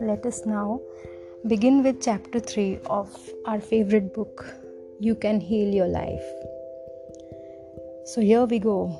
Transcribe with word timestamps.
Let 0.00 0.24
us 0.24 0.46
now 0.46 0.80
begin 1.48 1.82
with 1.82 2.00
chapter 2.00 2.38
3 2.38 2.78
of 2.86 3.10
our 3.44 3.60
favorite 3.60 4.14
book, 4.14 4.46
You 5.00 5.16
Can 5.16 5.40
Heal 5.40 5.74
Your 5.74 5.88
Life. 5.88 6.22
So, 8.04 8.20
here 8.20 8.44
we 8.44 8.60
go. 8.60 8.96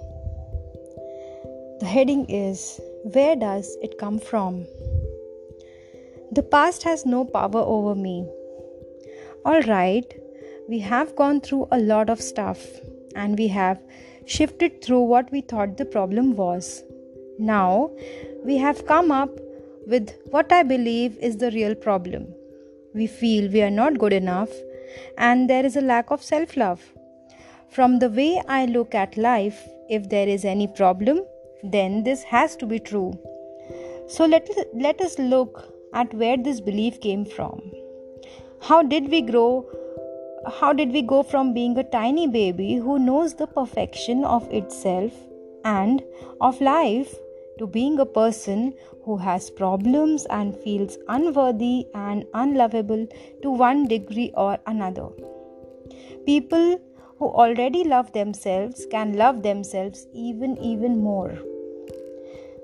The 1.79 1.87
heading 1.87 2.27
is 2.29 2.81
Where 3.13 3.37
Does 3.37 3.77
It 3.81 3.97
Come 3.99 4.19
From? 4.19 4.67
The 6.33 6.43
past 6.43 6.83
has 6.83 7.07
no 7.07 7.25
power 7.25 7.61
over 7.61 7.95
me. 7.95 8.27
Alright, 9.47 10.13
we 10.69 10.81
have 10.81 11.15
gone 11.15 11.41
through 11.41 11.69
a 11.71 11.79
lot 11.79 12.11
of 12.11 12.21
stuff 12.21 12.67
and 13.15 13.39
we 13.39 13.47
have 13.47 13.81
shifted 14.27 14.83
through 14.83 15.03
what 15.03 15.31
we 15.31 15.41
thought 15.41 15.77
the 15.77 15.85
problem 15.85 16.35
was. 16.37 16.83
Now, 17.39 17.91
we 18.45 18.57
have 18.59 18.87
come 18.87 19.11
up 19.11 19.31
with 19.87 20.13
what 20.31 20.53
I 20.53 20.63
believe 20.63 21.19
is 21.19 21.37
the 21.37 21.51
real 21.51 21.75
problem. 21.75 22.27
We 22.95 23.07
feel 23.07 23.51
we 23.51 23.63
are 23.63 23.71
not 23.71 23.99
good 23.99 24.13
enough 24.13 24.51
and 25.19 25.51
there 25.51 25.65
is 25.67 25.77
a 25.77 25.81
lack 25.81 26.11
of 26.11 26.23
self 26.23 26.57
love. 26.57 26.83
From 27.69 27.99
the 27.99 28.09
way 28.09 28.41
I 28.49 28.67
look 28.67 28.95
at 28.95 29.17
life, 29.17 29.67
if 29.89 30.09
there 30.09 30.29
is 30.29 30.45
any 30.45 30.69
problem, 30.69 31.25
then 31.63 32.05
this 32.05 32.23
has 32.23 32.55
to 32.57 32.67
be 32.67 32.79
true. 32.79 33.19
So 34.07 34.27
let, 34.27 34.49
let 34.75 35.01
us 35.01 35.19
look 35.19 35.73
at 35.93 36.13
where 36.15 36.37
this 36.37 36.61
belief 36.61 37.01
came 37.01 37.25
from. 37.25 37.61
How 38.63 38.83
did 38.83 39.11
we 39.11 39.23
grow? 39.23 39.67
How 40.47 40.75
did 40.75 40.93
we 40.93 41.01
go 41.01 41.23
from 41.23 41.55
being 41.55 41.79
a 41.79 41.85
tiny 41.85 42.27
baby 42.27 42.75
who 42.75 42.99
knows 42.99 43.35
the 43.35 43.47
perfection 43.47 44.25
of 44.25 44.47
itself 44.53 45.13
and 45.65 46.03
of 46.39 46.61
life 46.61 47.15
to 47.59 47.67
being 47.67 47.99
a 47.99 48.05
person 48.05 48.75
who 49.05 49.17
has 49.17 49.51
problems 49.51 50.27
and 50.27 50.55
feels 50.55 50.99
unworthy 51.09 51.87
and 51.95 52.27
unlovable 52.35 53.07
to 53.41 53.51
one 53.51 53.89
degree 53.89 54.33
or 54.37 54.59
another. 54.67 55.09
People 56.27 56.79
who 57.19 57.27
already 57.27 57.83
love 57.85 58.13
themselves 58.13 58.87
can 58.91 59.17
love 59.17 59.43
themselves 59.43 60.07
even 60.13 60.59
even 60.59 60.99
more. 60.99 61.39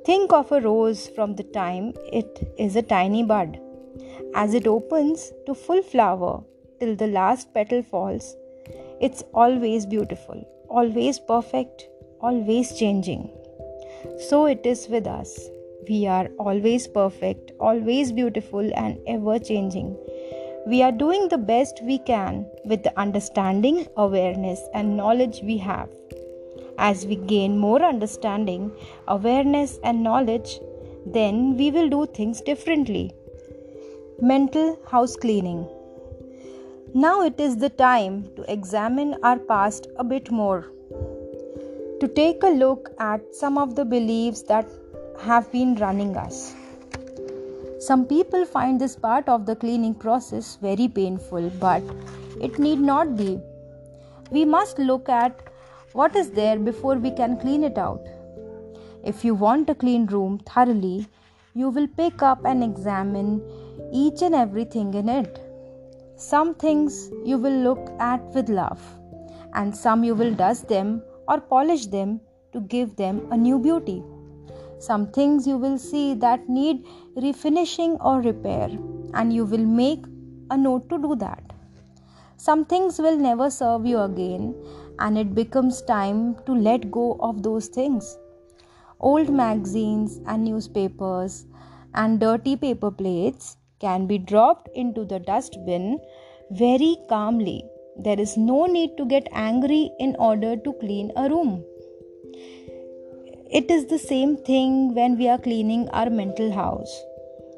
Think 0.05 0.35
of 0.35 0.53
a 0.53 0.61
rose 0.61 1.09
from 1.09 1.37
the 1.37 1.45
time 1.45 1.95
it 2.13 2.53
is 2.59 2.77
a 2.77 2.83
tiny 2.83 3.23
bud. 3.23 3.59
As 4.35 4.53
it 4.53 4.67
opens 4.67 5.33
to 5.47 5.55
full 5.55 5.83
flower 5.83 6.45
till 6.81 6.97
the 6.97 7.07
last 7.07 7.53
petal 7.55 7.83
falls, 7.83 8.35
it's 9.01 9.23
always 9.35 9.87
beautiful, 9.87 10.43
always 10.69 11.19
perfect, 11.19 11.89
always 12.21 12.77
changing. 12.79 13.31
So 14.29 14.47
it 14.47 14.65
is 14.65 14.89
with 14.89 15.07
us. 15.07 15.39
We 15.89 16.07
are 16.07 16.29
always 16.39 16.87
perfect, 16.87 17.53
always 17.61 18.13
beautiful, 18.13 18.71
and 18.75 18.99
ever 19.07 19.39
changing. 19.39 19.97
We 20.67 20.83
are 20.83 20.93
doing 20.93 21.29
the 21.29 21.39
best 21.39 21.81
we 21.83 21.99
can 21.99 22.47
with 22.65 22.83
the 22.83 22.99
understanding, 22.99 23.87
awareness, 23.97 24.61
and 24.75 24.97
knowledge 24.97 25.41
we 25.43 25.57
have. 25.59 25.89
As 26.79 27.07
we 27.07 27.17
gain 27.17 27.59
more 27.59 27.83
understanding, 27.83 28.73
awareness, 29.09 29.79
and 29.83 30.03
knowledge, 30.03 30.61
then 31.07 31.57
we 31.57 31.71
will 31.71 31.89
do 31.89 32.07
things 32.07 32.41
differently. 32.41 33.13
Mental 34.21 34.79
house 34.91 35.17
cleaning. 35.17 35.67
Now 36.93 37.23
it 37.23 37.39
is 37.39 37.57
the 37.57 37.69
time 37.69 38.29
to 38.35 38.53
examine 38.53 39.15
our 39.23 39.39
past 39.39 39.87
a 39.97 40.03
bit 40.03 40.33
more 40.33 40.73
to 42.01 42.09
take 42.09 42.43
a 42.43 42.49
look 42.49 42.91
at 42.99 43.33
some 43.33 43.59
of 43.59 43.77
the 43.77 43.85
beliefs 43.85 44.43
that 44.49 44.69
have 45.21 45.53
been 45.53 45.77
running 45.77 46.17
us. 46.17 46.53
Some 47.79 48.07
people 48.07 48.45
find 48.45 48.81
this 48.81 48.97
part 48.97 49.29
of 49.29 49.47
the 49.47 49.55
cleaning 49.55 49.95
process 49.95 50.57
very 50.57 50.89
painful, 50.89 51.51
but 51.61 51.83
it 52.41 52.59
need 52.59 52.81
not 52.81 53.17
be. 53.17 53.39
We 54.33 54.45
must 54.45 54.81
look 54.81 55.09
at 55.09 55.41
what 55.93 56.17
is 56.17 56.33
there 56.33 56.59
before 56.59 56.97
we 56.97 57.13
can 57.13 57.39
clean 57.39 57.63
it 57.63 57.79
out. 57.79 58.05
If 59.05 59.25
you 59.25 59.37
want 59.37 59.71
a 59.71 59.77
clean 59.77 60.07
room 60.07 60.41
thoroughly, 60.41 61.07
you 61.55 61.69
will 61.69 61.87
pick 61.87 62.21
up 62.21 62.45
and 62.45 62.65
examine 62.65 63.41
each 63.93 64.23
and 64.23 64.35
everything 64.35 64.93
in 64.95 65.09
it. 65.09 65.50
Some 66.23 66.55
things 66.55 67.11
you 67.25 67.39
will 67.39 67.59
look 67.67 67.91
at 67.99 68.23
with 68.35 68.51
love, 68.51 68.79
and 69.55 69.75
some 69.75 70.05
you 70.05 70.15
will 70.15 70.35
dust 70.35 70.69
them 70.69 71.03
or 71.27 71.41
polish 71.41 71.87
them 71.87 72.21
to 72.53 72.61
give 72.61 72.95
them 72.97 73.27
a 73.31 73.37
new 73.39 73.59
beauty. 73.59 74.03
Some 74.79 75.07
things 75.13 75.47
you 75.47 75.57
will 75.57 75.79
see 75.79 76.13
that 76.25 76.47
need 76.47 76.85
refinishing 77.17 77.97
or 78.05 78.21
repair, 78.21 78.69
and 79.15 79.33
you 79.33 79.47
will 79.47 79.65
make 79.65 80.05
a 80.51 80.59
note 80.59 80.91
to 80.91 80.99
do 80.99 81.17
that. 81.17 81.55
Some 82.37 82.67
things 82.67 82.99
will 82.99 83.17
never 83.17 83.49
serve 83.49 83.87
you 83.87 84.01
again, 84.01 84.55
and 84.99 85.17
it 85.17 85.35
becomes 85.35 85.81
time 85.81 86.37
to 86.45 86.53
let 86.53 86.91
go 86.91 87.17
of 87.21 87.43
those 87.43 87.69
things. 87.69 88.19
Old 89.01 89.31
magazines 89.31 90.21
and 90.27 90.45
newspapers 90.45 91.47
and 91.95 92.21
dirty 92.21 92.57
paper 92.57 92.91
plates 92.91 93.57
can 93.81 94.07
be 94.07 94.19
dropped 94.19 94.69
into 94.75 95.05
the 95.05 95.19
dustbin 95.19 95.99
very 96.51 96.97
calmly 97.09 97.61
there 98.05 98.19
is 98.19 98.37
no 98.37 98.67
need 98.67 98.97
to 98.97 99.05
get 99.05 99.29
angry 99.33 99.91
in 99.99 100.17
order 100.19 100.57
to 100.57 100.73
clean 100.81 101.13
a 101.17 101.29
room. 101.29 101.63
It 103.51 103.71
is 103.71 103.87
the 103.87 103.99
same 103.99 104.37
thing 104.39 104.95
when 104.95 105.19
we 105.19 105.29
are 105.29 105.39
cleaning 105.39 105.89
our 105.91 106.09
mental 106.09 106.51
house. 106.51 106.93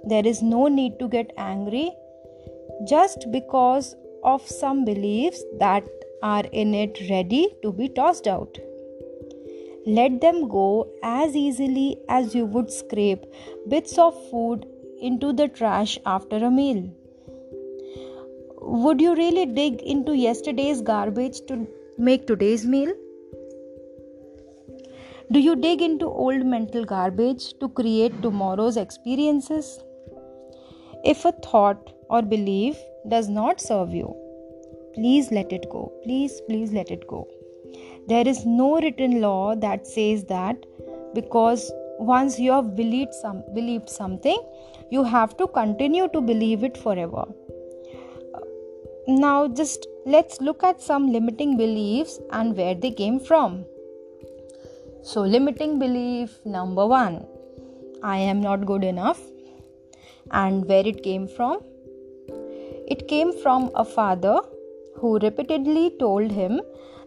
There 0.05 0.27
is 0.27 0.43
no 0.43 0.67
need 0.67 0.99
to 0.99 1.09
get 1.09 1.31
angry 1.37 1.93
just 2.89 3.31
because 3.31 3.95
of 4.25 4.45
some 4.49 4.85
beliefs 4.85 5.45
that 5.61 5.85
are 6.23 6.45
in 6.53 6.75
it 6.75 6.99
ready 7.09 7.55
to 7.63 7.73
be 7.73 7.89
tossed 7.89 8.27
out. 8.27 8.59
Let 9.87 10.21
them 10.21 10.49
go 10.49 10.89
as 11.05 11.37
easily 11.37 11.99
as 12.09 12.35
you 12.35 12.47
would 12.47 12.73
scrape 12.73 13.25
bits 13.69 13.97
of 13.99 14.15
food 14.31 14.67
into 15.03 15.33
the 15.33 15.49
trash 15.49 15.99
after 16.07 16.37
a 16.37 16.51
meal. 16.51 16.83
Would 18.61 19.01
you 19.01 19.15
really 19.15 19.47
dig 19.47 19.83
into 19.83 20.17
yesterday's 20.17 20.81
garbage 20.81 21.41
to 21.49 21.67
make 21.99 22.27
today's 22.27 22.65
meal? 22.65 22.93
Do 25.33 25.41
you 25.41 25.57
dig 25.57 25.83
into 25.83 26.07
old 26.07 26.47
mental 26.47 26.85
garbage 26.85 27.59
to 27.59 27.69
create 27.69 28.23
tomorrow's 28.23 28.77
experiences? 28.77 29.81
If 31.05 31.25
a 31.25 31.33
thought 31.33 31.93
or 32.09 32.23
belief 32.23 32.77
does 33.09 33.29
not 33.29 33.61
serve 33.61 33.93
you, 33.93 34.15
please 34.95 35.31
let 35.33 35.53
it 35.53 35.69
go. 35.71 35.93
Please, 36.05 36.41
please 36.49 36.73
let 36.73 36.91
it 36.91 37.07
go. 37.09 37.27
There 38.07 38.29
is 38.29 38.45
no 38.47 38.81
written 38.81 39.21
law 39.21 39.55
that 39.57 39.87
says 39.87 40.25
that 40.25 40.67
because 41.15 41.73
once 41.99 42.39
you 42.39 42.53
have 42.53 42.75
believed, 42.77 43.15
some, 43.15 43.43
believed 43.55 43.89
something, 43.89 44.39
you 44.91 45.05
have 45.05 45.37
to 45.37 45.47
continue 45.47 46.09
to 46.09 46.21
believe 46.21 46.65
it 46.65 46.77
forever. 46.77 47.25
Now 49.07 49.49
just 49.49 49.87
let's 50.07 50.41
look 50.41 50.63
at 50.63 50.81
some 50.81 51.13
limiting 51.13 51.57
beliefs 51.57 52.21
and 52.31 52.57
where 52.57 52.75
they 52.75 52.91
came 52.91 53.19
from. 53.19 53.65
So 55.03 55.23
limiting 55.23 55.79
belief 55.79 56.39
number 56.45 56.87
1 56.87 57.27
i 58.03 58.17
am 58.19 58.41
not 58.41 58.67
good 58.67 58.85
enough. 58.85 59.21
And 60.31 60.67
where 60.67 60.87
it 60.87 61.03
came 61.03 61.27
from? 61.29 61.61
It 62.87 63.07
came 63.09 63.33
from 63.43 63.71
a 63.75 63.85
father 63.85 64.41
who 64.97 65.19
repeatedly 65.19 65.97
told 65.99 66.31
him 66.31 66.61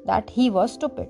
that 0.06 0.30
he 0.30 0.50
was 0.50 0.74
stupid. 0.74 1.10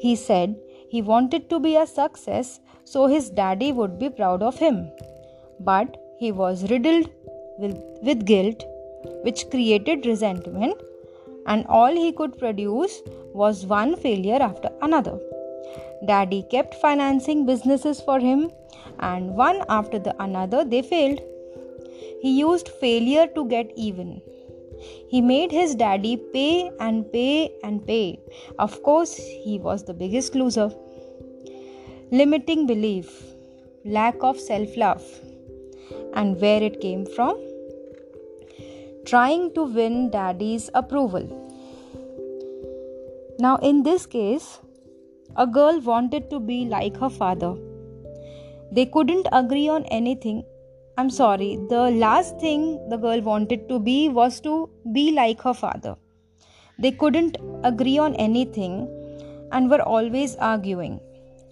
He 0.00 0.16
said 0.16 0.56
he 0.88 1.02
wanted 1.02 1.50
to 1.50 1.58
be 1.60 1.76
a 1.76 1.86
success 1.86 2.60
so 2.84 3.06
his 3.06 3.30
daddy 3.30 3.72
would 3.72 3.98
be 3.98 4.08
proud 4.08 4.42
of 4.42 4.58
him 4.58 4.88
but 5.60 5.96
he 6.18 6.32
was 6.32 6.70
riddled 6.70 7.08
with, 7.58 7.76
with 8.02 8.24
guilt 8.24 8.64
which 9.22 9.48
created 9.50 10.06
resentment, 10.06 10.80
and 11.46 11.66
all 11.66 11.92
he 11.94 12.12
could 12.12 12.38
produce 12.38 13.00
was 13.34 13.66
one 13.66 13.96
failure 13.96 14.40
after 14.40 14.70
another. 14.82 15.18
Daddy 16.06 16.44
kept 16.50 16.74
financing 16.74 17.46
businesses 17.46 18.00
for 18.00 18.18
him, 18.18 18.50
and 18.98 19.36
one 19.36 19.64
after 19.68 19.98
the 19.98 20.14
another 20.22 20.64
they 20.64 20.82
failed. 20.82 21.20
He 22.20 22.38
used 22.38 22.68
failure 22.68 23.26
to 23.28 23.46
get 23.46 23.72
even. 23.76 24.20
He 25.08 25.20
made 25.20 25.52
his 25.52 25.74
daddy 25.74 26.16
pay 26.16 26.70
and 26.80 27.10
pay 27.12 27.52
and 27.62 27.86
pay. 27.86 28.20
Of 28.58 28.82
course, 28.82 29.16
he 29.16 29.58
was 29.58 29.84
the 29.84 29.94
biggest 29.94 30.34
loser. 30.34 30.70
Limiting 32.10 32.66
belief, 32.66 33.22
lack 33.84 34.22
of 34.22 34.38
self 34.38 34.76
love, 34.76 35.04
and 36.14 36.40
where 36.40 36.62
it 36.62 36.80
came 36.80 37.04
from 37.04 37.36
trying 39.10 39.52
to 39.54 39.62
win 39.62 40.10
daddy's 40.10 40.68
approval. 40.74 41.26
Now, 43.38 43.56
in 43.58 43.84
this 43.84 44.04
case, 44.04 44.58
a 45.36 45.46
girl 45.46 45.80
wanted 45.80 46.28
to 46.30 46.40
be 46.40 46.64
like 46.64 46.96
her 46.96 47.08
father. 47.08 47.54
They 48.72 48.86
couldn't 48.86 49.28
agree 49.30 49.68
on 49.68 49.84
anything. 49.84 50.44
I'm 50.98 51.10
sorry, 51.10 51.58
the 51.68 51.90
last 51.90 52.38
thing 52.40 52.88
the 52.88 52.96
girl 52.96 53.20
wanted 53.20 53.68
to 53.68 53.78
be 53.78 54.08
was 54.08 54.40
to 54.40 54.70
be 54.92 55.12
like 55.12 55.42
her 55.42 55.52
father. 55.52 55.94
They 56.78 56.90
couldn't 56.90 57.36
agree 57.64 57.98
on 57.98 58.14
anything 58.14 58.88
and 59.52 59.68
were 59.68 59.82
always 59.82 60.36
arguing. 60.36 61.00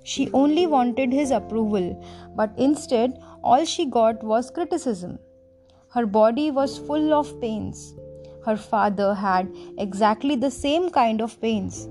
She 0.03 0.31
only 0.33 0.67
wanted 0.67 1.13
his 1.13 1.31
approval, 1.31 2.03
but 2.35 2.53
instead, 2.57 3.19
all 3.43 3.67
she 3.67 3.85
got 3.85 4.25
was 4.25 4.51
criticism. 4.51 5.19
Her 5.91 6.07
body 6.07 6.51
was 6.51 6.79
full 6.79 7.13
of 7.13 7.39
pains. 7.39 7.95
Her 8.47 8.57
father 8.57 9.13
had 9.13 9.55
exactly 9.77 10.37
the 10.37 10.51
same 10.51 10.89
kind 10.89 11.21
of 11.21 11.39
pains. 11.43 11.87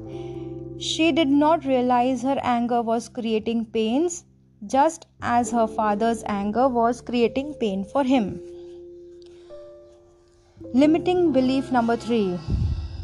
She 0.79 1.11
did 1.11 1.29
not 1.29 1.65
realize 1.65 2.23
her 2.23 2.39
anger 2.41 2.81
was 2.81 3.09
creating 3.09 3.65
pains, 3.67 4.25
just 4.67 5.07
as 5.21 5.51
her 5.51 5.67
father's 5.67 6.23
anger 6.27 6.67
was 6.67 7.01
creating 7.01 7.53
pain 7.55 7.83
for 7.83 8.03
him. 8.03 8.39
Limiting 10.73 11.33
belief 11.33 11.71
number 11.71 11.97
three 11.97 12.39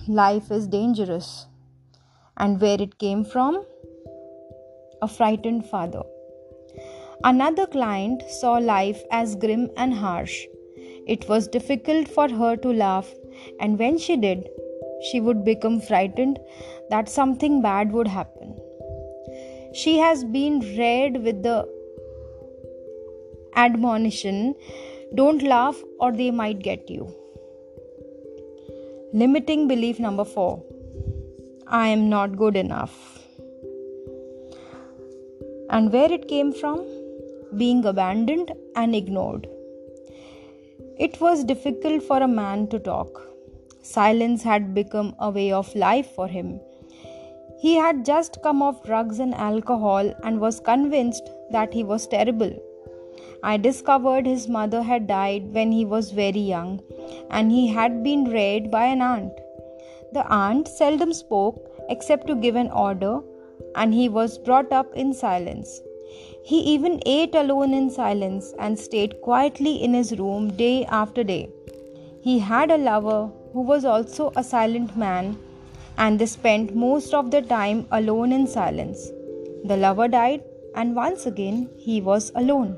life 0.07 0.51
is 0.51 0.67
dangerous. 0.67 1.47
And 2.37 2.61
where 2.61 2.81
it 2.81 2.97
came 2.97 3.25
from? 3.25 3.65
A 5.01 5.07
frightened 5.07 5.65
father. 5.65 6.03
Another 7.23 7.67
client 7.67 8.23
saw 8.29 8.53
life 8.53 9.03
as 9.11 9.35
grim 9.35 9.69
and 9.75 9.93
harsh. 9.93 10.45
It 11.05 11.27
was 11.27 11.47
difficult 11.47 12.07
for 12.07 12.29
her 12.29 12.55
to 12.55 12.71
laugh, 12.71 13.13
and 13.59 13.77
when 13.77 13.97
she 13.97 14.15
did, 14.15 14.47
she 15.11 15.19
would 15.19 15.43
become 15.43 15.81
frightened 15.81 16.39
that 16.89 17.09
something 17.09 17.61
bad 17.61 17.91
would 17.91 18.07
happen. 18.07 18.57
She 19.73 19.97
has 19.99 20.23
been 20.23 20.59
read 20.77 21.23
with 21.23 21.43
the 21.43 21.67
admonition 23.55 24.55
don't 25.15 25.41
laugh 25.41 25.81
or 25.99 26.11
they 26.11 26.31
might 26.31 26.59
get 26.59 26.89
you. 26.89 27.13
Limiting 29.13 29.67
belief 29.67 29.99
number 29.99 30.23
four 30.23 30.63
I 31.67 31.87
am 31.87 32.09
not 32.09 32.37
good 32.37 32.55
enough. 32.55 33.19
And 35.69 35.91
where 35.93 36.11
it 36.11 36.27
came 36.27 36.51
from? 36.51 36.85
Being 37.57 37.85
abandoned 37.85 38.51
and 38.75 38.95
ignored. 38.95 39.47
It 40.97 41.19
was 41.21 41.43
difficult 41.43 42.03
for 42.03 42.21
a 42.21 42.27
man 42.27 42.67
to 42.69 42.79
talk. 42.79 43.21
Silence 43.81 44.43
had 44.43 44.73
become 44.73 45.15
a 45.19 45.29
way 45.29 45.51
of 45.51 45.73
life 45.75 46.07
for 46.15 46.27
him. 46.27 46.59
He 47.59 47.75
had 47.75 48.05
just 48.05 48.41
come 48.41 48.61
off 48.61 48.83
drugs 48.83 49.19
and 49.19 49.35
alcohol 49.35 50.13
and 50.23 50.39
was 50.39 50.59
convinced 50.59 51.29
that 51.51 51.73
he 51.73 51.83
was 51.83 52.07
terrible. 52.07 52.51
I 53.43 53.57
discovered 53.57 54.25
his 54.25 54.47
mother 54.47 54.81
had 54.81 55.07
died 55.07 55.53
when 55.53 55.71
he 55.71 55.85
was 55.85 56.11
very 56.11 56.39
young 56.39 56.81
and 57.29 57.51
he 57.51 57.67
had 57.67 58.03
been 58.03 58.25
reared 58.25 58.71
by 58.71 58.85
an 58.85 59.01
aunt. 59.01 59.33
The 60.13 60.25
aunt 60.27 60.67
seldom 60.67 61.13
spoke 61.13 61.57
except 61.89 62.27
to 62.27 62.35
give 62.35 62.55
an 62.55 62.71
order, 62.71 63.19
and 63.75 63.93
he 63.93 64.07
was 64.09 64.37
brought 64.37 64.71
up 64.71 64.93
in 64.95 65.13
silence. 65.13 65.81
He 66.43 66.59
even 66.59 67.01
ate 67.05 67.35
alone 67.35 67.73
in 67.73 67.89
silence 67.89 68.53
and 68.57 68.79
stayed 68.79 69.21
quietly 69.21 69.83
in 69.83 69.93
his 69.93 70.17
room 70.17 70.49
day 70.51 70.85
after 70.85 71.23
day. 71.23 71.49
He 72.21 72.39
had 72.39 72.71
a 72.71 72.77
lover 72.77 73.29
who 73.53 73.61
was 73.61 73.85
also 73.85 74.31
a 74.35 74.43
silent 74.43 74.95
man, 74.97 75.37
and 75.99 76.17
they 76.17 76.25
spent 76.25 76.75
most 76.75 77.13
of 77.13 77.29
the 77.29 77.41
time 77.41 77.85
alone 77.91 78.31
in 78.31 78.47
silence. 78.47 79.09
The 79.65 79.77
lover 79.77 80.07
died, 80.07 80.43
and 80.75 80.95
once 80.95 81.25
again 81.25 81.69
he 81.77 81.99
was 82.01 82.31
alone. 82.35 82.77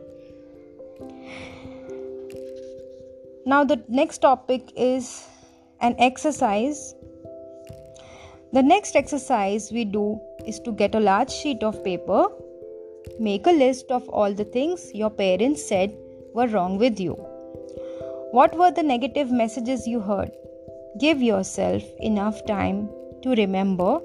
Now, 3.45 3.63
the 3.63 3.81
next 3.87 4.19
topic 4.19 4.71
is 4.75 5.27
an 5.81 5.95
exercise. 5.99 6.95
The 8.53 8.63
next 8.63 8.95
exercise 8.95 9.71
we 9.71 9.85
do 9.85 10.19
is 10.45 10.59
to 10.61 10.71
get 10.71 10.95
a 10.95 10.99
large 10.99 11.31
sheet 11.31 11.63
of 11.63 11.83
paper, 11.83 12.27
make 13.19 13.45
a 13.45 13.51
list 13.51 13.91
of 13.91 14.07
all 14.09 14.33
the 14.33 14.45
things 14.45 14.91
your 14.93 15.09
parents 15.09 15.63
said 15.63 15.95
were 16.33 16.47
wrong 16.47 16.77
with 16.77 16.99
you. 16.99 17.13
What 18.31 18.57
were 18.57 18.71
the 18.71 18.83
negative 18.83 19.31
messages 19.31 19.87
you 19.87 19.99
heard? 19.99 20.31
Give 20.99 21.21
yourself 21.21 21.83
enough 21.99 22.45
time 22.45 22.89
to 23.23 23.35
remember 23.35 23.99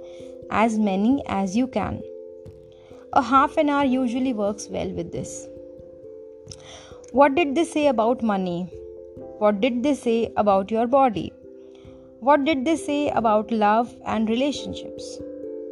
as 0.50 0.78
many 0.78 1.22
as 1.26 1.56
you 1.56 1.66
can. 1.66 2.02
A 3.12 3.22
half 3.22 3.56
an 3.56 3.70
hour 3.70 3.84
usually 3.84 4.32
works 4.32 4.68
well 4.68 4.90
with 4.90 5.12
this. 5.12 5.48
What 7.12 7.34
did 7.34 7.54
they 7.54 7.64
say 7.64 7.86
about 7.88 8.22
money? 8.22 8.64
What 9.38 9.60
did 9.60 9.82
they 9.82 9.94
say 9.94 10.32
about 10.36 10.70
your 10.70 10.86
body? 10.86 11.32
What 12.20 12.44
did 12.44 12.64
they 12.64 12.76
say 12.76 13.10
about 13.10 13.50
love 13.50 13.94
and 14.04 14.28
relationships? 14.28 15.18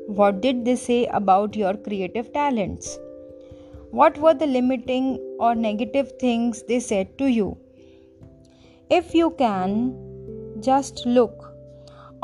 What 0.06 0.40
did 0.40 0.64
they 0.64 0.76
say 0.76 1.06
about 1.06 1.56
your 1.56 1.74
creative 1.74 2.32
talents? 2.32 2.98
What 3.90 4.18
were 4.18 4.34
the 4.34 4.46
limiting 4.46 5.18
or 5.38 5.54
negative 5.54 6.12
things 6.20 6.62
they 6.62 6.80
said 6.80 7.16
to 7.18 7.26
you? 7.26 7.56
If 8.90 9.14
you 9.14 9.30
can, 9.30 9.94
just 10.60 11.06
look 11.06 11.53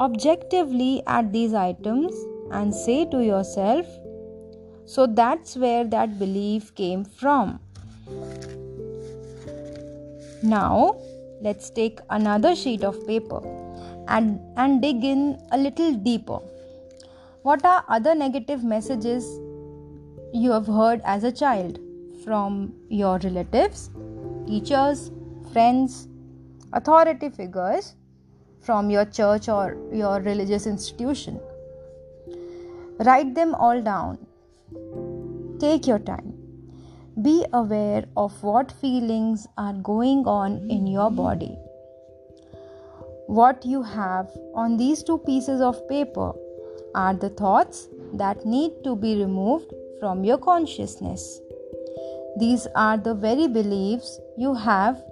objectively 0.00 1.02
at 1.06 1.32
these 1.32 1.52
items 1.52 2.14
and 2.50 2.74
say 2.74 3.04
to 3.10 3.22
yourself, 3.22 3.86
so 4.86 5.06
that's 5.06 5.56
where 5.56 5.84
that 5.84 6.18
belief 6.18 6.74
came 6.74 7.04
from. 7.04 7.60
Now, 10.42 10.96
let's 11.42 11.68
take 11.70 12.00
another 12.08 12.56
sheet 12.56 12.82
of 12.82 13.06
paper 13.06 13.40
and, 14.08 14.40
and 14.56 14.80
dig 14.80 15.04
in 15.04 15.38
a 15.52 15.58
little 15.58 15.92
deeper. 15.92 16.38
What 17.42 17.64
are 17.64 17.84
other 17.88 18.14
negative 18.14 18.64
messages 18.64 19.24
you 20.32 20.50
have 20.50 20.66
heard 20.66 21.02
as 21.04 21.24
a 21.24 21.32
child 21.32 21.78
from 22.24 22.74
your 22.88 23.18
relatives, 23.18 23.90
teachers, 24.46 25.10
friends, 25.52 26.08
authority 26.72 27.28
figures, 27.28 27.94
from 28.60 28.90
your 28.90 29.04
church 29.04 29.48
or 29.48 29.76
your 29.92 30.20
religious 30.20 30.66
institution? 30.66 31.40
Write 33.00 33.34
them 33.34 33.54
all 33.54 33.80
down. 33.80 34.18
Take 35.58 35.86
your 35.86 35.98
time. 35.98 36.34
Be 37.22 37.44
aware 37.52 38.04
of 38.16 38.42
what 38.42 38.72
feelings 38.72 39.46
are 39.56 39.72
going 39.72 40.24
on 40.26 40.70
in 40.70 40.86
your 40.86 41.10
body. 41.10 41.56
What 43.26 43.64
you 43.64 43.82
have 43.82 44.28
on 44.54 44.76
these 44.76 45.02
two 45.02 45.18
pieces 45.18 45.60
of 45.60 45.88
paper 45.88 46.32
are 46.94 47.14
the 47.14 47.30
thoughts 47.30 47.88
that 48.14 48.44
need 48.44 48.72
to 48.84 48.96
be 48.96 49.16
removed 49.16 49.72
from 50.00 50.24
your 50.24 50.38
consciousness. 50.38 51.40
These 52.38 52.66
are 52.74 52.96
the 52.96 53.14
very 53.14 53.48
beliefs 53.48 54.18
you 54.36 54.54
have 54.54 55.02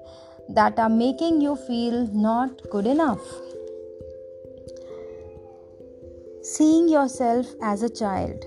that 0.48 0.78
are 0.78 0.88
making 0.88 1.40
you 1.40 1.56
feel 1.56 2.06
not 2.08 2.62
good 2.70 2.86
enough. 2.86 3.20
Seeing 6.42 6.88
yourself 6.88 7.46
as 7.62 7.82
a 7.82 7.88
child. 7.90 8.44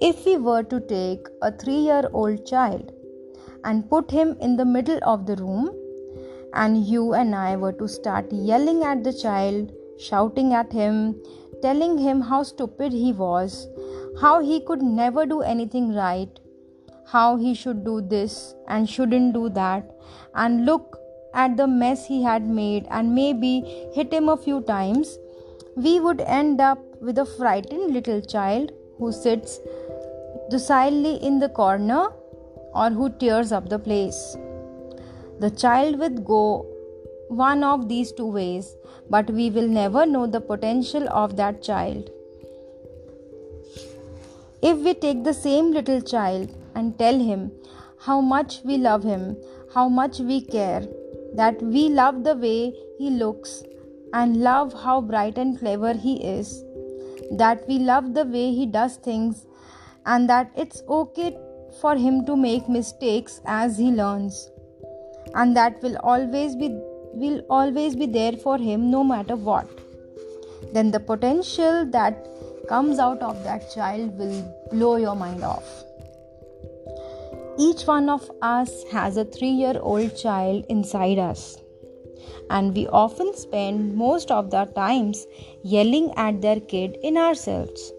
If 0.00 0.24
we 0.24 0.36
were 0.36 0.62
to 0.62 0.80
take 0.80 1.26
a 1.42 1.50
three 1.50 1.78
year 1.78 2.08
old 2.12 2.46
child 2.46 2.92
and 3.64 3.88
put 3.88 4.10
him 4.10 4.36
in 4.40 4.56
the 4.56 4.64
middle 4.64 4.98
of 5.02 5.26
the 5.26 5.36
room, 5.36 5.70
and 6.52 6.84
you 6.86 7.14
and 7.14 7.34
I 7.34 7.56
were 7.56 7.72
to 7.72 7.88
start 7.88 8.30
yelling 8.30 8.84
at 8.84 9.02
the 9.02 9.12
child, 9.12 9.72
shouting 9.98 10.52
at 10.54 10.72
him, 10.72 11.20
telling 11.62 11.98
him 11.98 12.20
how 12.20 12.42
stupid 12.42 12.92
he 12.92 13.12
was, 13.12 13.66
how 14.20 14.40
he 14.40 14.60
could 14.60 14.82
never 14.82 15.26
do 15.26 15.40
anything 15.40 15.94
right, 15.94 16.38
how 17.06 17.36
he 17.36 17.54
should 17.54 17.84
do 17.84 18.00
this 18.00 18.54
and 18.68 18.88
shouldn't 18.88 19.34
do 19.34 19.48
that, 19.50 19.90
and 20.34 20.64
look 20.66 20.98
at 21.34 21.56
the 21.56 21.66
mess 21.66 22.06
he 22.06 22.22
had 22.22 22.46
made 22.46 22.86
and 22.90 23.14
maybe 23.14 23.60
hit 23.94 24.12
him 24.12 24.28
a 24.28 24.36
few 24.36 24.60
times, 24.62 25.18
we 25.76 26.00
would 26.00 26.20
end 26.20 26.60
up 26.60 26.78
with 27.00 27.18
a 27.18 27.26
frightened 27.26 27.92
little 27.92 28.20
child 28.20 28.70
who 28.98 29.10
sits 29.12 29.58
docilely 30.50 31.16
in 31.16 31.38
the 31.40 31.48
corner 31.48 32.08
or 32.72 32.90
who 32.90 33.08
tears 33.18 33.52
up 33.52 33.68
the 33.68 33.78
place. 33.78 34.36
The 35.40 35.50
child 35.50 35.98
would 35.98 36.24
go 36.24 36.66
one 37.28 37.64
of 37.64 37.88
these 37.88 38.12
two 38.12 38.26
ways, 38.26 38.76
but 39.10 39.28
we 39.30 39.50
will 39.50 39.66
never 39.66 40.06
know 40.06 40.26
the 40.26 40.40
potential 40.40 41.08
of 41.08 41.36
that 41.36 41.62
child. 41.62 42.10
If 44.62 44.78
we 44.78 44.94
take 44.94 45.24
the 45.24 45.34
same 45.34 45.72
little 45.72 46.00
child 46.00 46.54
and 46.74 46.98
tell 46.98 47.18
him 47.18 47.50
how 48.06 48.20
much 48.20 48.60
we 48.64 48.76
love 48.76 49.02
him, 49.02 49.36
how 49.74 49.88
much 49.88 50.18
we 50.18 50.40
care, 50.40 50.82
that 51.34 51.60
we 51.62 51.88
love 51.88 52.22
the 52.24 52.36
way 52.36 52.72
he 52.98 53.10
looks 53.10 53.62
and 54.12 54.36
love 54.42 54.72
how 54.82 55.00
bright 55.00 55.38
and 55.38 55.58
clever 55.58 55.92
he 55.94 56.16
is, 56.22 56.62
that 57.32 57.66
we 57.66 57.78
love 57.78 58.14
the 58.14 58.24
way 58.24 58.52
he 58.52 58.66
does 58.66 58.96
things 58.96 59.46
and 60.06 60.28
that 60.28 60.50
it's 60.56 60.82
okay 60.88 61.36
for 61.80 61.96
him 61.96 62.24
to 62.26 62.36
make 62.36 62.68
mistakes 62.68 63.40
as 63.46 63.78
he 63.78 63.90
learns. 63.90 64.50
And 65.34 65.56
that 65.56 65.82
will 65.82 65.96
always 65.96 66.54
be 66.54 66.68
will 67.14 67.40
always 67.48 67.94
be 67.94 68.06
there 68.06 68.32
for 68.32 68.58
him 68.58 68.90
no 68.90 69.02
matter 69.04 69.36
what. 69.36 69.68
Then 70.72 70.90
the 70.90 71.00
potential 71.00 71.86
that 71.90 72.28
comes 72.68 72.98
out 72.98 73.20
of 73.22 73.42
that 73.44 73.72
child 73.72 74.18
will 74.18 74.68
blow 74.70 74.96
your 74.96 75.14
mind 75.14 75.44
off 75.44 75.83
each 77.58 77.82
one 77.86 78.08
of 78.08 78.30
us 78.42 78.70
has 78.92 79.16
a 79.16 79.24
3 79.24 79.48
year 79.48 79.74
old 79.80 80.16
child 80.16 80.64
inside 80.68 81.18
us 81.18 81.58
and 82.50 82.74
we 82.74 82.86
often 82.88 83.34
spend 83.34 83.94
most 83.94 84.30
of 84.30 84.50
the 84.50 84.64
times 84.80 85.26
yelling 85.62 86.10
at 86.16 86.40
their 86.40 86.60
kid 86.72 86.96
in 87.02 87.16
ourselves 87.26 87.92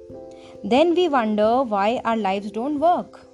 then 0.63 0.93
we 0.95 1.07
wonder 1.07 1.51
why 1.75 2.01
our 2.03 2.17
lives 2.17 2.51
don't 2.51 2.79
work 2.79 3.25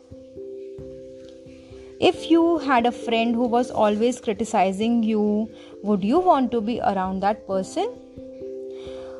if 2.09 2.31
you 2.31 2.57
had 2.57 2.87
a 2.87 2.91
friend 2.91 3.35
who 3.35 3.45
was 3.45 3.69
always 3.69 4.19
criticizing 4.19 5.03
you, 5.03 5.51
would 5.83 6.03
you 6.03 6.19
want 6.19 6.51
to 6.51 6.59
be 6.59 6.79
around 6.79 7.19
that 7.19 7.45
person? 7.45 7.91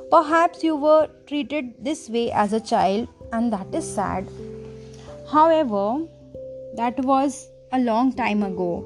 Perhaps 0.09 0.63
you 0.63 0.75
were 0.75 1.07
treated 1.27 1.75
this 1.79 2.09
way 2.09 2.31
as 2.31 2.53
a 2.53 2.59
child, 2.59 3.07
and 3.31 3.53
that 3.53 3.67
is 3.75 3.85
sad. 3.85 4.27
However, 5.31 6.07
that 6.75 6.99
was 7.03 7.49
a 7.71 7.79
long 7.79 8.13
time 8.13 8.43
ago, 8.43 8.85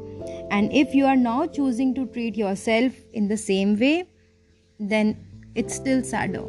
and 0.52 0.72
if 0.72 0.94
you 0.94 1.06
are 1.06 1.16
now 1.16 1.46
choosing 1.46 1.94
to 1.96 2.06
treat 2.08 2.36
yourself 2.36 2.94
in 3.14 3.28
the 3.28 3.38
same 3.38 3.80
way, 3.80 4.08
then 4.80 5.18
it's 5.56 5.76
still 5.76 6.04
sadder. 6.04 6.46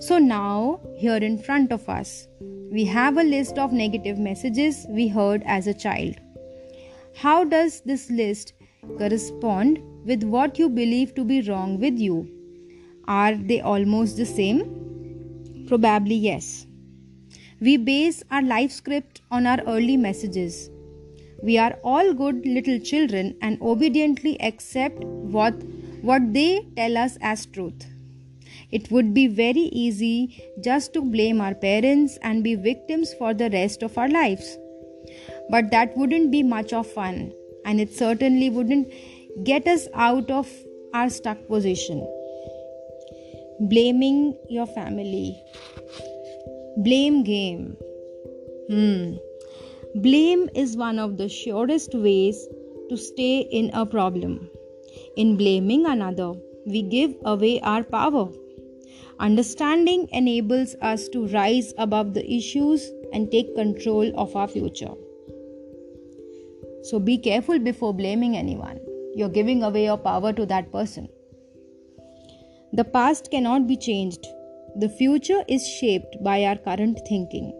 So, 0.00 0.18
now, 0.18 0.80
here 0.96 1.16
in 1.16 1.38
front 1.38 1.72
of 1.72 1.88
us, 1.88 2.26
we 2.70 2.84
have 2.84 3.18
a 3.18 3.22
list 3.22 3.58
of 3.58 3.72
negative 3.72 4.18
messages 4.18 4.86
we 4.88 5.08
heard 5.08 5.42
as 5.44 5.66
a 5.66 5.74
child. 5.74 6.16
How 7.16 7.44
does 7.44 7.80
this 7.82 8.10
list 8.10 8.54
correspond 8.96 9.80
with 10.06 10.24
what 10.24 10.58
you 10.58 10.68
believe 10.68 11.14
to 11.16 11.24
be 11.24 11.42
wrong 11.42 11.78
with 11.78 11.98
you? 11.98 12.28
Are 13.08 13.34
they 13.34 13.60
almost 13.60 14.16
the 14.16 14.24
same? 14.24 15.64
Probably 15.68 16.14
yes. 16.14 16.66
We 17.60 17.76
base 17.76 18.22
our 18.30 18.40
life 18.40 18.72
script 18.72 19.20
on 19.30 19.46
our 19.46 19.60
early 19.66 19.98
messages. 19.98 20.70
We 21.42 21.58
are 21.58 21.78
all 21.84 22.14
good 22.14 22.46
little 22.46 22.78
children 22.78 23.36
and 23.42 23.60
obediently 23.60 24.40
accept 24.40 25.04
what, 25.04 25.52
what 26.00 26.32
they 26.32 26.66
tell 26.76 26.96
us 26.96 27.18
as 27.20 27.44
truth. 27.44 27.84
It 28.70 28.90
would 28.90 29.12
be 29.12 29.26
very 29.26 29.68
easy 29.84 30.42
just 30.62 30.94
to 30.94 31.02
blame 31.02 31.40
our 31.42 31.54
parents 31.54 32.18
and 32.22 32.42
be 32.42 32.54
victims 32.54 33.12
for 33.12 33.34
the 33.34 33.50
rest 33.50 33.82
of 33.82 33.98
our 33.98 34.08
lives. 34.08 34.56
But 35.50 35.70
that 35.70 35.94
wouldn't 35.98 36.30
be 36.30 36.42
much 36.42 36.72
of 36.72 36.86
fun, 36.86 37.32
and 37.66 37.78
it 37.78 37.92
certainly 37.92 38.48
wouldn't 38.48 38.90
get 39.44 39.66
us 39.66 39.86
out 39.94 40.30
of 40.30 40.48
our 40.94 41.10
stuck 41.10 41.46
position. 41.46 42.06
Blaming 43.60 44.34
your 44.48 44.66
family. 44.66 45.42
Blame 46.76 47.24
game. 47.24 47.76
Hmm. 48.68 49.16
Blame 49.96 50.48
is 50.54 50.76
one 50.76 51.00
of 51.00 51.16
the 51.16 51.28
surest 51.28 51.94
ways 51.94 52.46
to 52.88 52.96
stay 52.96 53.40
in 53.40 53.70
a 53.74 53.84
problem. 53.84 54.48
In 55.16 55.36
blaming 55.36 55.84
another, 55.86 56.34
we 56.66 56.82
give 56.82 57.16
away 57.24 57.60
our 57.62 57.82
power. 57.82 58.28
Understanding 59.18 60.08
enables 60.12 60.76
us 60.80 61.08
to 61.08 61.26
rise 61.26 61.74
above 61.76 62.14
the 62.14 62.24
issues 62.32 62.88
and 63.12 63.32
take 63.32 63.56
control 63.56 64.12
of 64.16 64.36
our 64.36 64.46
future. 64.46 64.94
So 66.84 67.00
be 67.00 67.18
careful 67.18 67.58
before 67.58 67.92
blaming 67.92 68.36
anyone. 68.36 68.78
You're 69.16 69.28
giving 69.28 69.64
away 69.64 69.86
your 69.86 69.98
power 69.98 70.32
to 70.32 70.46
that 70.46 70.70
person. 70.70 71.08
The 72.72 72.84
past 72.84 73.32
cannot 73.32 73.66
be 73.66 73.76
changed. 73.76 74.24
The 74.76 74.88
future 74.88 75.42
is 75.48 75.66
shaped 75.66 76.22
by 76.22 76.44
our 76.44 76.56
current 76.56 77.00
thinking. 77.08 77.52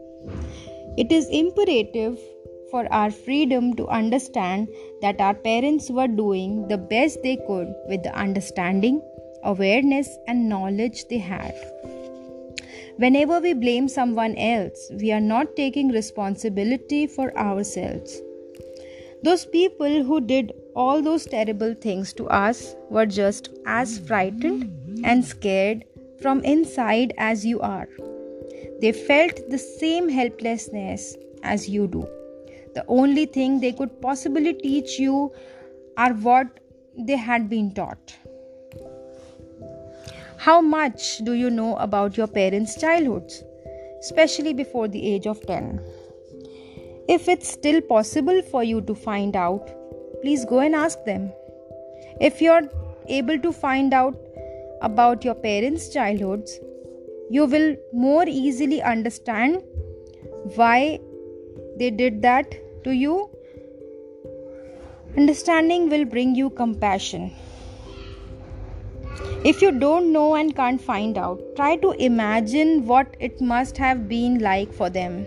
It 0.96 1.10
is 1.10 1.28
imperative 1.30 2.18
for 2.70 2.90
our 2.92 3.10
freedom 3.10 3.74
to 3.74 3.88
understand 3.88 4.68
that 5.02 5.20
our 5.20 5.34
parents 5.34 5.90
were 5.90 6.08
doing 6.08 6.68
the 6.68 6.78
best 6.78 7.22
they 7.22 7.36
could 7.36 7.74
with 7.88 8.02
the 8.02 8.14
understanding, 8.16 9.02
awareness, 9.42 10.08
and 10.26 10.48
knowledge 10.48 11.06
they 11.08 11.18
had. 11.18 11.54
Whenever 12.96 13.40
we 13.40 13.54
blame 13.54 13.88
someone 13.88 14.36
else, 14.36 14.90
we 15.00 15.10
are 15.10 15.20
not 15.20 15.56
taking 15.56 15.88
responsibility 15.88 17.06
for 17.06 17.36
ourselves. 17.36 18.20
Those 19.22 19.46
people 19.46 20.02
who 20.04 20.20
did 20.20 20.52
all 20.74 21.02
those 21.02 21.26
terrible 21.26 21.74
things 21.74 22.12
to 22.14 22.28
us 22.28 22.74
were 22.90 23.06
just 23.06 23.50
as 23.66 23.98
frightened 23.98 25.02
and 25.04 25.24
scared 25.24 25.84
from 26.20 26.40
inside 26.44 27.12
as 27.18 27.44
you 27.44 27.60
are. 27.60 27.88
They 28.80 28.92
felt 28.92 29.40
the 29.50 29.58
same 29.58 30.08
helplessness 30.08 31.16
as 31.42 31.68
you 31.68 31.86
do. 31.86 32.06
The 32.74 32.84
only 32.88 33.26
thing 33.26 33.60
they 33.60 33.72
could 33.72 34.00
possibly 34.00 34.54
teach 34.54 34.98
you 34.98 35.32
are 35.96 36.12
what 36.12 36.46
they 36.96 37.16
had 37.16 37.48
been 37.48 37.74
taught. 37.74 38.16
How 40.38 40.60
much 40.60 41.18
do 41.18 41.34
you 41.34 41.50
know 41.50 41.76
about 41.76 42.16
your 42.16 42.26
parents' 42.26 42.80
childhoods, 42.80 43.42
especially 44.00 44.54
before 44.54 44.88
the 44.88 45.14
age 45.14 45.26
of 45.26 45.44
10? 45.46 45.80
If 47.08 47.28
it's 47.28 47.48
still 47.48 47.80
possible 47.82 48.40
for 48.42 48.64
you 48.64 48.80
to 48.82 48.94
find 48.94 49.36
out, 49.36 49.70
please 50.22 50.44
go 50.44 50.60
and 50.60 50.74
ask 50.74 51.04
them. 51.04 51.32
If 52.20 52.40
you're 52.40 52.68
able 53.08 53.38
to 53.38 53.52
find 53.52 53.92
out 53.92 54.29
about 54.80 55.24
your 55.24 55.34
parents' 55.34 55.88
childhoods, 55.88 56.58
you 57.30 57.46
will 57.46 57.76
more 57.92 58.24
easily 58.26 58.82
understand 58.82 59.62
why 60.56 60.98
they 61.78 61.90
did 61.90 62.22
that 62.22 62.54
to 62.84 62.92
you. 62.92 63.30
Understanding 65.16 65.88
will 65.90 66.04
bring 66.04 66.34
you 66.34 66.50
compassion. 66.50 67.32
If 69.44 69.62
you 69.62 69.72
don't 69.72 70.12
know 70.12 70.34
and 70.34 70.54
can't 70.54 70.80
find 70.80 71.16
out, 71.16 71.40
try 71.56 71.76
to 71.76 71.92
imagine 71.92 72.86
what 72.86 73.16
it 73.18 73.40
must 73.40 73.76
have 73.78 74.08
been 74.08 74.38
like 74.38 74.72
for 74.72 74.90
them. 74.90 75.26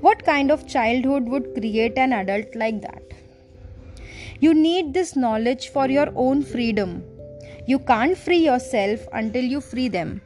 What 0.00 0.24
kind 0.24 0.50
of 0.50 0.68
childhood 0.68 1.24
would 1.28 1.54
create 1.54 1.96
an 1.96 2.12
adult 2.12 2.54
like 2.54 2.82
that? 2.82 3.02
You 4.40 4.54
need 4.54 4.94
this 4.94 5.16
knowledge 5.16 5.70
for 5.70 5.88
your 5.88 6.12
own 6.14 6.42
freedom. 6.42 7.02
You 7.70 7.78
can't 7.78 8.16
free 8.16 8.38
yourself 8.38 9.06
until 9.12 9.44
you 9.44 9.60
free 9.60 9.88
them. 9.88 10.20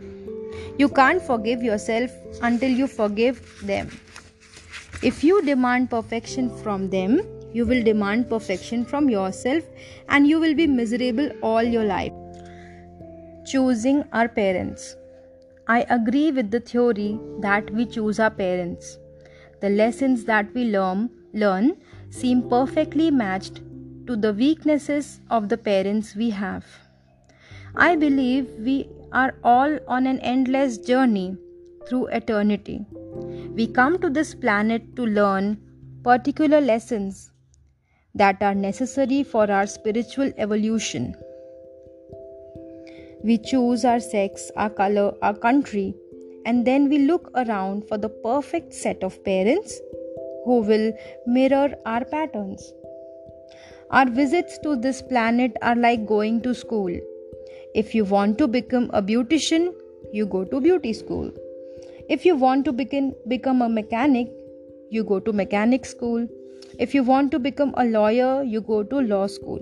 You 0.78 0.88
can't 0.88 1.20
forgive 1.20 1.62
yourself 1.62 2.10
until 2.40 2.70
you 2.70 2.86
forgive 2.86 3.40
them. 3.62 3.90
If 5.02 5.24
you 5.24 5.42
demand 5.42 5.90
perfection 5.90 6.48
from 6.58 6.88
them, 6.90 7.20
you 7.52 7.66
will 7.66 7.82
demand 7.82 8.28
perfection 8.28 8.84
from 8.84 9.10
yourself 9.10 9.64
and 10.08 10.26
you 10.26 10.38
will 10.38 10.54
be 10.54 10.66
miserable 10.68 11.30
all 11.42 11.62
your 11.62 11.84
life. 11.84 12.12
Choosing 13.44 14.04
our 14.12 14.28
parents. 14.28 14.94
I 15.66 15.84
agree 15.90 16.30
with 16.30 16.52
the 16.52 16.60
theory 16.60 17.18
that 17.40 17.70
we 17.70 17.86
choose 17.86 18.20
our 18.20 18.30
parents 18.30 18.98
the 19.62 19.70
lessons 19.70 20.24
that 20.24 20.52
we 20.54 20.64
learn, 20.64 21.08
learn 21.32 21.76
seem 22.10 22.48
perfectly 22.48 23.10
matched 23.12 23.60
to 24.08 24.16
the 24.16 24.32
weaknesses 24.34 25.20
of 25.30 25.48
the 25.48 25.56
parents 25.56 26.16
we 26.16 26.30
have. 26.30 26.64
I 27.74 27.96
believe 27.96 28.50
we 28.58 28.86
are 29.12 29.34
all 29.42 29.78
on 29.88 30.06
an 30.06 30.18
endless 30.20 30.76
journey 30.76 31.38
through 31.88 32.08
eternity. 32.08 32.84
We 33.54 33.66
come 33.66 33.98
to 34.00 34.10
this 34.10 34.34
planet 34.34 34.94
to 34.96 35.06
learn 35.06 35.58
particular 36.02 36.60
lessons 36.60 37.30
that 38.14 38.42
are 38.42 38.54
necessary 38.54 39.22
for 39.22 39.50
our 39.50 39.66
spiritual 39.66 40.30
evolution. 40.36 41.14
We 43.24 43.38
choose 43.38 43.86
our 43.86 44.00
sex, 44.00 44.50
our 44.54 44.68
color, 44.68 45.14
our 45.22 45.34
country, 45.34 45.94
and 46.44 46.66
then 46.66 46.90
we 46.90 46.98
look 46.98 47.30
around 47.34 47.88
for 47.88 47.96
the 47.96 48.10
perfect 48.10 48.74
set 48.74 49.02
of 49.02 49.24
parents 49.24 49.80
who 50.44 50.60
will 50.60 50.92
mirror 51.26 51.74
our 51.86 52.04
patterns. 52.04 52.70
Our 53.90 54.10
visits 54.10 54.58
to 54.58 54.76
this 54.76 55.00
planet 55.00 55.56
are 55.62 55.76
like 55.76 56.04
going 56.04 56.42
to 56.42 56.54
school. 56.54 56.94
If 57.74 57.94
you 57.94 58.04
want 58.04 58.36
to 58.36 58.46
become 58.46 58.90
a 58.92 59.00
beautician, 59.02 59.72
you 60.12 60.26
go 60.26 60.44
to 60.44 60.60
beauty 60.60 60.92
school. 60.92 61.30
If 62.08 62.26
you 62.26 62.36
want 62.36 62.66
to 62.66 62.72
begin, 62.72 63.14
become 63.28 63.62
a 63.62 63.68
mechanic, 63.68 64.30
you 64.90 65.04
go 65.04 65.20
to 65.20 65.32
mechanic 65.32 65.86
school. 65.86 66.28
If 66.78 66.94
you 66.94 67.02
want 67.02 67.30
to 67.30 67.38
become 67.38 67.72
a 67.78 67.84
lawyer, 67.86 68.42
you 68.42 68.60
go 68.60 68.82
to 68.82 69.00
law 69.00 69.26
school. 69.26 69.60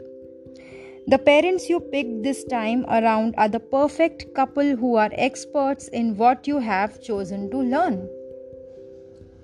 The 1.07 1.19
parents 1.19 1.69
you 1.69 1.79
picked 1.79 2.25
this 2.25 2.43
time 2.45 2.85
around 2.89 3.35
are 3.39 3.49
the 3.49 3.61
perfect 3.61 4.35
couple 4.35 4.75
who 4.75 4.97
are 4.97 5.11
experts 5.13 5.87
in 5.89 6.17
what 6.17 6.49
you 6.49 6.59
have 6.59 7.01
chosen 7.01 7.49
to 7.53 7.59
learn. 7.59 8.09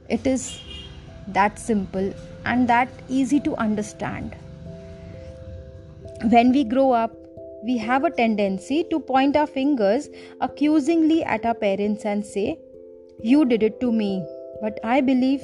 It 0.09 0.27
is 0.27 0.61
that 1.29 1.59
simple 1.59 2.13
and 2.45 2.69
that 2.69 2.89
easy 3.09 3.39
to 3.41 3.55
understand. 3.57 4.35
When 6.31 6.51
we 6.51 6.65
grow 6.65 6.91
up, 6.91 7.13
we 7.65 7.77
have 7.79 8.05
a 8.05 8.11
tendency 8.11 8.85
to 8.91 9.01
point 9.01 9.37
our 9.37 9.47
fingers 9.47 10.09
accusingly 10.41 11.25
at 11.25 11.45
our 11.45 11.55
parents 11.55 12.05
and 12.05 12.25
say, 12.25 12.59
You 13.21 13.45
did 13.45 13.63
it 13.63 13.81
to 13.81 13.93
me. 13.93 14.25
But 14.61 14.79
I 14.83 15.01
believe 15.01 15.43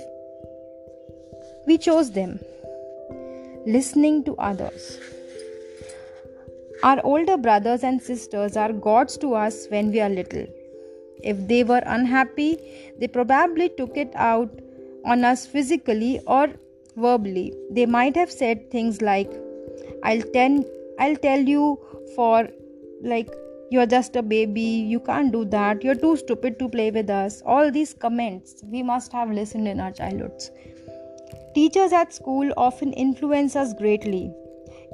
we 1.67 1.79
chose 1.79 2.11
them. 2.11 2.41
Listening 3.67 4.25
to 4.25 4.35
others. 4.37 4.99
Our 6.83 7.01
older 7.05 7.37
brothers 7.37 7.85
and 7.85 8.03
sisters 8.03 8.57
are 8.57 8.73
gods 8.73 9.17
to 9.19 9.35
us 9.35 9.67
when 9.69 9.93
we 9.93 10.01
are 10.01 10.09
little. 10.09 10.47
If 11.23 11.47
they 11.47 11.63
were 11.63 11.83
unhappy, 11.87 12.59
they 12.99 13.07
probably 13.07 13.69
took 13.69 13.97
it 13.97 14.11
out 14.17 14.51
on 15.05 15.25
us 15.25 15.47
physically 15.47 16.21
or 16.27 16.49
verbally. 16.97 17.55
They 17.71 17.87
might 17.87 18.17
have 18.17 18.33
said 18.33 18.71
things 18.71 19.01
like, 19.01 19.31
I'll 20.03 20.23
tell, 20.23 20.65
I'll 20.99 21.17
tell 21.17 21.39
you 21.39 21.79
for 22.15 22.49
like 23.03 23.29
you're 23.71 23.87
just 23.87 24.17
a 24.17 24.23
baby, 24.23 24.61
you 24.61 25.01
can't 25.01 25.33
do 25.33 25.45
that, 25.47 25.83
you're 25.83 25.95
too 25.95 26.17
stupid 26.17 26.59
to 26.59 26.69
play 26.69 26.91
with 26.91 27.09
us. 27.09 27.43
All 27.47 27.71
these 27.71 27.95
comments 27.95 28.63
we 28.71 28.83
must 28.83 29.13
have 29.13 29.31
listened 29.31 29.67
in 29.67 29.81
our 29.81 29.91
childhoods. 29.91 30.51
Teachers 31.55 31.93
at 31.93 32.13
school 32.13 32.53
often 32.57 32.93
influence 32.93 33.57
us 33.57 33.73
greatly. 33.73 34.33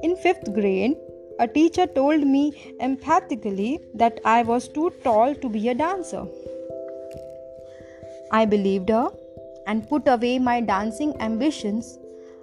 In 0.03 0.17
fifth 0.17 0.53
grade, 0.55 0.97
a 1.41 1.47
teacher 1.47 1.87
told 1.87 2.27
me 2.27 2.77
empathically 2.81 3.81
that 3.95 4.21
I 4.25 4.43
was 4.43 4.69
too 4.69 4.93
tall 5.05 5.35
to 5.35 5.49
be 5.49 5.69
a 5.69 5.75
dancer. 5.75 6.27
I 8.33 8.45
believed 8.45 8.91
her 8.91 9.11
and 9.67 9.89
put 9.89 10.09
away 10.09 10.39
my 10.39 10.61
dancing 10.61 11.15
ambitions 11.21 11.99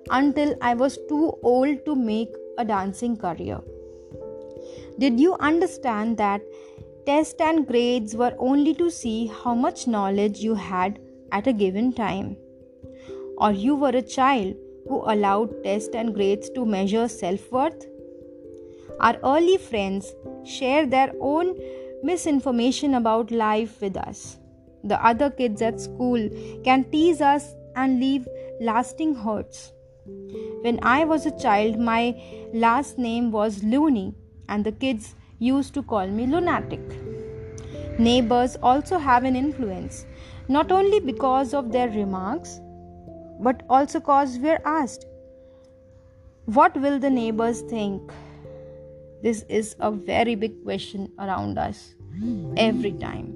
until 0.09 0.55
I 0.61 0.73
was 0.73 0.97
too 1.09 1.37
old 1.43 1.85
to 1.85 1.95
make 1.95 2.33
a 2.57 2.65
dancing 2.65 3.17
career. 3.17 3.59
Did 4.97 5.19
you 5.19 5.35
understand 5.41 6.17
that 6.17 6.41
tests 7.05 7.41
and 7.41 7.67
grades 7.67 8.15
were 8.15 8.33
only 8.39 8.73
to 8.75 8.89
see 8.89 9.27
how 9.27 9.53
much 9.53 9.87
knowledge 9.87 10.39
you 10.39 10.55
had 10.55 10.99
at 11.33 11.47
a 11.47 11.53
given 11.53 11.91
time? 11.91 12.37
Or 13.37 13.51
you 13.51 13.75
were 13.75 13.89
a 13.89 14.01
child 14.01 14.55
who 14.87 15.01
allowed 15.05 15.63
tests 15.63 15.93
and 15.93 16.13
grades 16.13 16.49
to 16.51 16.65
measure 16.65 17.09
self 17.09 17.51
worth? 17.51 17.85
Our 19.01 19.17
early 19.23 19.57
friends 19.57 20.13
share 20.45 20.85
their 20.85 21.11
own 21.19 21.59
misinformation 22.01 22.93
about 22.93 23.31
life 23.31 23.81
with 23.81 23.97
us. 23.97 24.37
The 24.85 25.03
other 25.05 25.29
kids 25.29 25.61
at 25.61 25.81
school 25.81 26.29
can 26.63 26.85
tease 26.85 27.19
us 27.19 27.53
and 27.75 27.99
leave 27.99 28.27
lasting 28.61 29.15
hurts. 29.15 29.73
When 30.61 30.79
I 30.83 31.03
was 31.03 31.25
a 31.25 31.37
child, 31.37 31.79
my 31.79 32.15
last 32.53 32.97
name 32.97 33.31
was 33.31 33.63
Looney, 33.63 34.13
and 34.49 34.65
the 34.65 34.71
kids 34.71 35.15
used 35.39 35.73
to 35.73 35.83
call 35.83 36.07
me 36.07 36.25
lunatic. 36.25 36.81
Neighbors 37.99 38.57
also 38.61 38.97
have 38.97 39.23
an 39.23 39.35
influence, 39.35 40.05
not 40.47 40.71
only 40.71 40.99
because 40.99 41.53
of 41.53 41.71
their 41.71 41.89
remarks, 41.89 42.59
but 43.39 43.63
also 43.69 43.99
because 43.99 44.37
we're 44.39 44.61
asked, 44.65 45.05
What 46.45 46.75
will 46.79 46.99
the 46.99 47.09
neighbors 47.09 47.61
think? 47.61 48.11
This 49.23 49.43
is 49.49 49.75
a 49.79 49.91
very 49.91 50.35
big 50.35 50.63
question 50.63 51.11
around 51.17 51.57
us 51.57 51.95
every 52.57 52.91
time. 52.91 53.33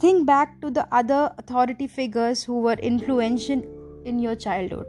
Think 0.00 0.26
back 0.26 0.60
to 0.62 0.70
the 0.70 0.88
other 0.92 1.32
authority 1.38 1.86
figures 1.86 2.42
who 2.42 2.60
were 2.60 2.74
influential 2.74 3.62
in 4.04 4.18
your 4.18 4.34
childhood. 4.34 4.86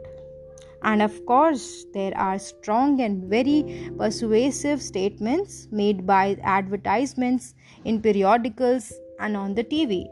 And 0.84 1.02
of 1.02 1.24
course, 1.26 1.86
there 1.94 2.16
are 2.16 2.38
strong 2.38 3.00
and 3.00 3.24
very 3.24 3.90
persuasive 3.98 4.82
statements 4.82 5.66
made 5.72 6.06
by 6.06 6.36
advertisements 6.42 7.54
in 7.84 8.00
periodicals 8.02 8.92
and 9.18 9.36
on 9.36 9.54
the 9.54 9.64
TV. 9.64 10.06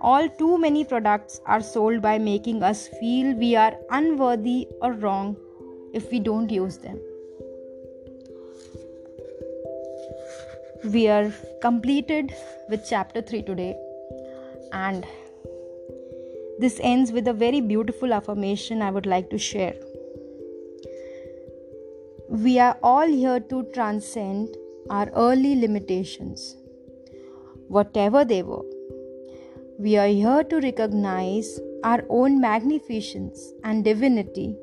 All 0.00 0.28
too 0.28 0.58
many 0.58 0.84
products 0.84 1.40
are 1.46 1.62
sold 1.62 2.02
by 2.02 2.18
making 2.18 2.62
us 2.62 2.88
feel 3.00 3.34
we 3.34 3.56
are 3.56 3.74
unworthy 3.90 4.68
or 4.82 4.92
wrong 4.92 5.36
if 5.94 6.10
we 6.12 6.20
don't 6.20 6.50
use 6.50 6.76
them. 6.76 7.00
we 10.92 11.08
are 11.08 11.32
completed 11.60 12.34
with 12.68 12.86
chapter 12.88 13.20
3 13.20 13.42
today 13.42 13.76
and 14.72 15.06
this 16.58 16.78
ends 16.82 17.12
with 17.12 17.28
a 17.28 17.32
very 17.32 17.60
beautiful 17.60 18.12
affirmation 18.12 18.82
I 18.82 18.90
would 18.90 19.06
like 19.06 19.30
to 19.30 19.38
share. 19.38 19.74
We 22.28 22.58
are 22.58 22.76
all 22.82 23.06
here 23.06 23.38
to 23.38 23.62
transcend 23.72 24.56
our 24.90 25.08
early 25.14 25.54
limitations, 25.54 26.56
whatever 27.68 28.24
they 28.24 28.42
were. 28.42 28.64
We 29.78 29.96
are 29.96 30.08
here 30.08 30.42
to 30.42 30.60
recognize 30.60 31.60
our 31.84 32.04
own 32.08 32.40
magnificence 32.40 33.52
and 33.62 33.84
divinity, 33.84 34.56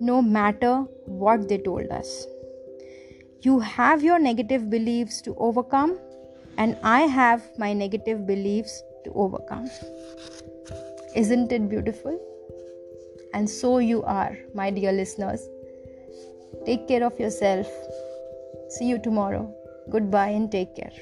no 0.00 0.20
matter 0.20 0.84
what 1.04 1.48
they 1.48 1.58
told 1.58 1.90
us. 1.90 2.26
You 3.42 3.60
have 3.60 4.02
your 4.02 4.18
negative 4.18 4.68
beliefs 4.68 5.20
to 5.22 5.36
overcome, 5.36 6.00
and 6.58 6.76
I 6.82 7.02
have 7.02 7.42
my 7.56 7.72
negative 7.72 8.26
beliefs 8.26 8.82
to 9.04 9.12
overcome. 9.12 9.70
Isn't 11.14 11.52
it 11.52 11.68
beautiful? 11.68 12.18
And 13.32 13.48
so 13.48 13.78
you 13.78 14.02
are, 14.02 14.36
my 14.54 14.70
dear 14.70 14.90
listeners. 14.90 15.48
Take 16.64 16.88
care 16.88 17.04
of 17.04 17.18
yourself. 17.18 17.66
See 18.68 18.86
you 18.86 18.98
tomorrow. 18.98 19.52
Goodbye 19.90 20.30
and 20.30 20.50
take 20.50 20.74
care. 20.74 20.92